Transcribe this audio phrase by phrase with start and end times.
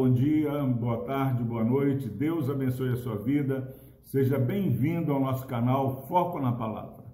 [0.00, 2.08] bom dia, boa tarde, boa noite.
[2.08, 3.70] Deus abençoe a sua vida.
[4.02, 7.04] Seja bem-vindo ao nosso canal Foco na Palavra.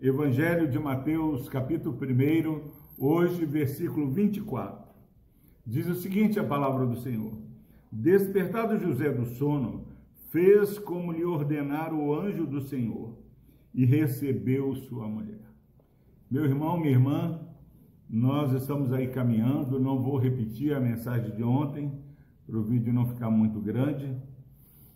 [0.00, 4.86] Evangelho de Mateus, capítulo 1, hoje, versículo 24.
[5.66, 7.32] Diz o seguinte: a palavra do Senhor:
[7.90, 9.88] Despertado José do sono,
[10.30, 13.18] fez como lhe ordenara o anjo do Senhor
[13.74, 15.42] e recebeu sua mulher.
[16.30, 17.40] Meu irmão, minha irmã,
[18.08, 21.92] nós estamos aí caminhando, não vou repetir a mensagem de ontem,
[22.46, 24.16] para o vídeo não ficar muito grande,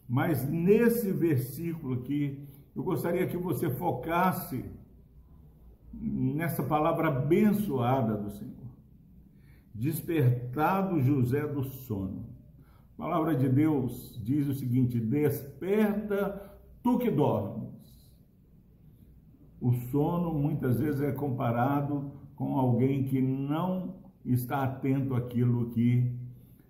[0.08, 4.64] mas nesse versículo aqui, eu gostaria que você focasse
[5.92, 8.54] nessa palavra abençoada do Senhor.
[9.74, 12.26] Despertado José do sono.
[12.94, 17.68] A palavra de Deus diz o seguinte: Desperta tu que dormes.
[19.60, 26.08] O sono muitas vezes é comparado com alguém que não está atento àquilo que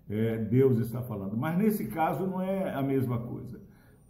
[0.09, 1.37] é, Deus está falando.
[1.37, 3.61] Mas nesse caso não é a mesma coisa.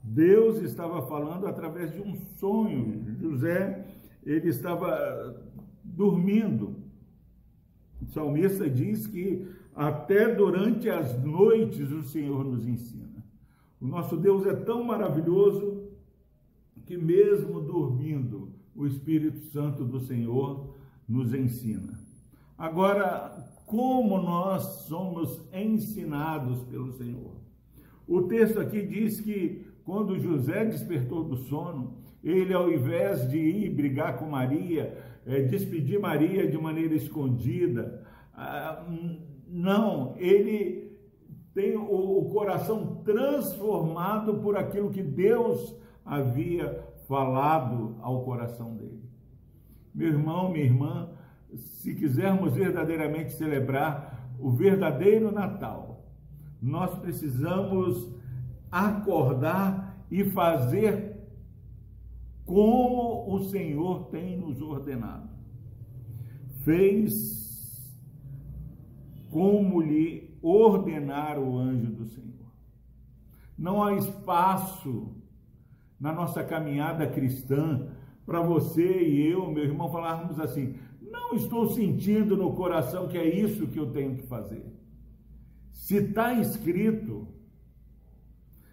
[0.02, 3.04] Deus estava falando através de um sonho.
[3.20, 3.86] José,
[4.26, 5.36] ele estava
[5.84, 6.78] dormindo.
[8.02, 13.22] O salmista diz que até durante as noites o Senhor nos ensina.
[13.82, 15.90] O nosso Deus é tão maravilhoso
[16.86, 20.79] que mesmo dormindo, o Espírito Santo do Senhor
[21.10, 22.00] nos ensina.
[22.56, 27.36] Agora, como nós somos ensinados pelo Senhor?
[28.08, 33.70] O texto aqui diz que quando José despertou do sono, ele, ao invés de ir
[33.70, 38.86] brigar com Maria, é, despedir Maria de maneira escondida, ah,
[39.48, 40.98] não, ele
[41.54, 49.09] tem o, o coração transformado por aquilo que Deus havia falado ao coração dele.
[49.94, 51.10] Meu irmão, minha irmã,
[51.56, 56.06] se quisermos verdadeiramente celebrar o verdadeiro Natal,
[56.62, 58.14] nós precisamos
[58.72, 61.18] acordar e fazer
[62.46, 65.30] como o Senhor tem nos ordenado.
[66.64, 67.40] Fez
[69.30, 72.30] como lhe ordenar o anjo do Senhor.
[73.58, 75.16] Não há espaço
[76.00, 77.90] na nossa caminhada cristã
[78.30, 83.28] para você e eu, meu irmão, falarmos assim: não estou sentindo no coração que é
[83.28, 84.64] isso que eu tenho que fazer.
[85.72, 87.28] Se está escrito,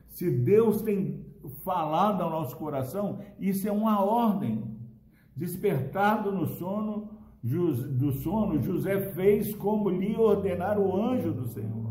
[0.09, 1.25] se Deus tem
[1.65, 4.77] falado ao nosso coração, isso é uma ordem.
[5.34, 7.11] Despertado no sono,
[7.43, 11.87] do sono, José fez como lhe ordenar o anjo do Senhor.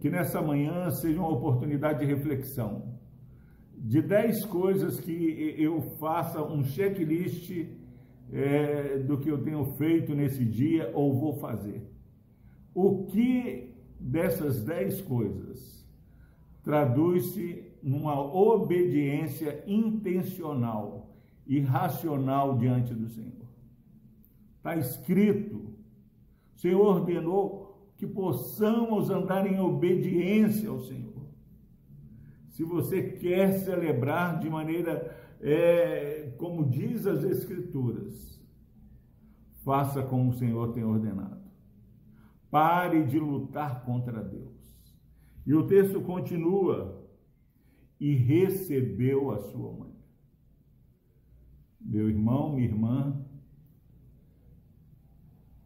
[0.00, 2.91] Que nessa manhã seja uma oportunidade de reflexão
[3.82, 7.66] de 10 coisas que eu faça um checklist
[8.32, 11.82] é, do que eu tenho feito nesse dia ou vou fazer.
[12.72, 15.84] O que dessas 10 coisas
[16.62, 21.10] traduz-se numa obediência intencional
[21.44, 23.48] e racional diante do Senhor?
[24.58, 25.56] Está escrito,
[26.56, 31.11] o Senhor ordenou que possamos andar em obediência ao Senhor
[32.52, 38.38] se você quer celebrar de maneira, é, como diz as Escrituras,
[39.64, 41.40] faça como o Senhor tem ordenado.
[42.50, 44.52] Pare de lutar contra Deus.
[45.46, 47.08] E o texto continua:
[47.98, 49.96] e recebeu a sua mãe.
[51.80, 53.24] Meu irmão, minha irmã,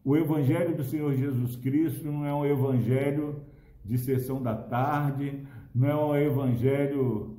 [0.04, 3.44] o Evangelho do Senhor Jesus Cristo não é um evangelho
[3.84, 5.44] de sessão da tarde,
[5.76, 7.36] não é um evangelho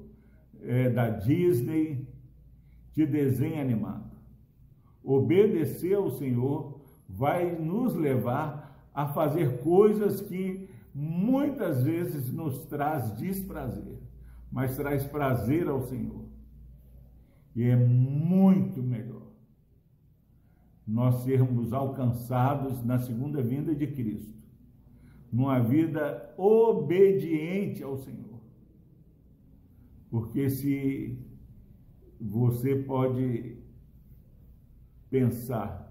[0.61, 2.07] é, da Disney,
[2.93, 4.11] de desenho animado.
[5.03, 13.97] Obedecer ao Senhor vai nos levar a fazer coisas que muitas vezes nos traz desprazer,
[14.51, 16.25] mas traz prazer ao Senhor.
[17.55, 19.31] E é muito melhor
[20.85, 24.37] nós sermos alcançados na segunda vinda de Cristo,
[25.31, 28.39] numa vida obediente ao Senhor.
[30.09, 31.19] Porque se
[32.19, 33.57] você pode
[35.09, 35.88] pensar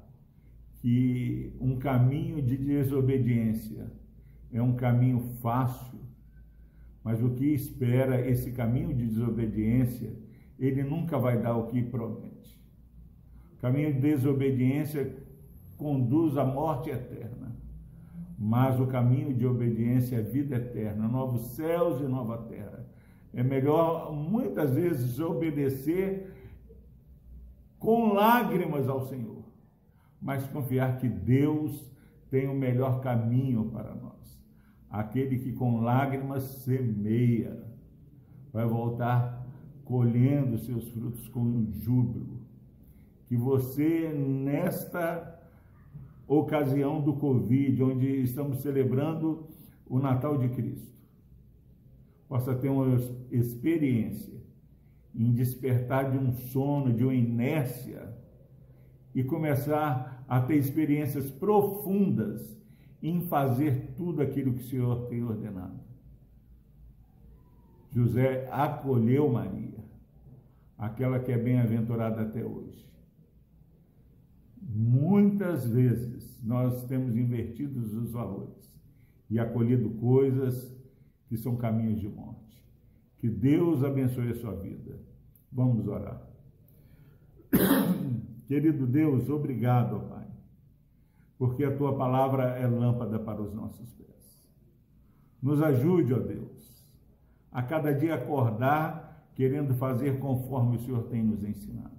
[0.80, 3.90] que um caminho de desobediência
[4.52, 5.98] é um caminho fácil,
[7.02, 10.12] mas o que espera esse caminho de desobediência,
[10.58, 12.60] ele nunca vai dar o que promete.
[13.54, 15.16] O caminho de desobediência
[15.76, 17.54] conduz à morte eterna,
[18.38, 22.86] mas o caminho de obediência é vida eterna, novos céus e nova terra.
[23.32, 26.32] É melhor muitas vezes obedecer
[27.78, 29.44] com lágrimas ao Senhor,
[30.20, 31.92] mas confiar que Deus
[32.30, 34.16] tem o melhor caminho para nós.
[34.88, 37.62] aquele que com lágrimas semeia,
[38.52, 39.46] vai voltar
[39.84, 42.40] colhendo seus frutos com júbilo.
[43.26, 45.36] Que você, nesta
[46.26, 49.46] ocasião do Covid, onde estamos celebrando
[49.86, 50.94] o Natal de Cristo,
[52.28, 52.98] possa ter uma
[53.30, 54.34] experiência
[55.14, 58.14] em despertar de um sono, de uma inércia
[59.14, 62.56] e começar a ter experiências profundas
[63.02, 65.80] em fazer tudo aquilo que o Senhor tem ordenado.
[67.90, 69.78] José acolheu Maria,
[70.76, 72.86] aquela que é bem-aventurada até hoje.
[74.78, 78.78] Muitas vezes nós temos invertido os valores
[79.30, 80.70] e acolhido coisas
[81.28, 82.62] que são caminhos de morte.
[83.16, 85.00] Que Deus abençoe a sua vida.
[85.50, 86.20] Vamos orar.
[88.46, 90.26] Querido Deus, obrigado, Pai,
[91.38, 94.38] porque a tua palavra é lâmpada para os nossos pés.
[95.42, 96.86] Nos ajude, ó Deus,
[97.50, 101.96] a cada dia acordar querendo fazer conforme o Senhor tem nos ensinado.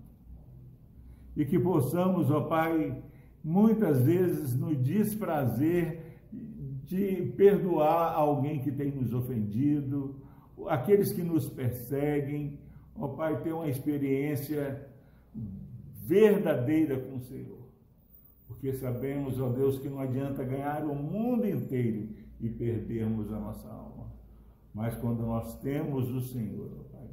[1.37, 2.99] E que possamos, ó Pai,
[3.43, 6.17] muitas vezes no desprazer
[6.83, 10.15] de perdoar alguém que tem nos ofendido,
[10.67, 12.59] aqueles que nos perseguem,
[12.95, 14.89] ó Pai, ter uma experiência
[16.07, 17.67] verdadeira com o Senhor.
[18.47, 22.09] Porque sabemos, ó Deus, que não adianta ganhar o mundo inteiro
[22.41, 24.11] e perdermos a nossa alma.
[24.73, 27.07] Mas quando nós temos o Senhor, ó Pai,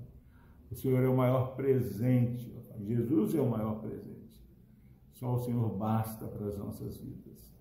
[0.71, 2.85] o Senhor é o maior presente, ó Pai.
[2.87, 4.14] Jesus é o maior presente.
[5.15, 7.55] Só o Senhor basta para as nossas vidas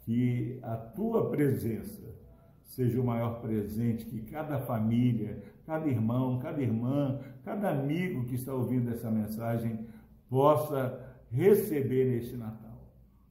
[0.00, 2.14] que a tua presença
[2.62, 8.54] seja o maior presente que cada família, cada irmão, cada irmã, cada amigo que está
[8.54, 9.86] ouvindo essa mensagem
[10.28, 12.66] possa receber neste Natal.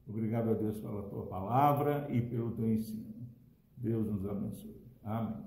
[0.08, 3.14] Obrigado a Deus pela tua palavra e pelo teu ensino.
[3.76, 4.76] Deus nos abençoe.
[5.02, 5.46] Amém.